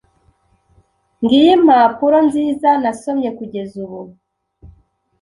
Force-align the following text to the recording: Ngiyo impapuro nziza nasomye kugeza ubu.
Ngiyo 1.21 1.49
impapuro 1.57 2.17
nziza 2.27 2.69
nasomye 2.81 3.29
kugeza 3.37 3.73
ubu. 3.85 4.01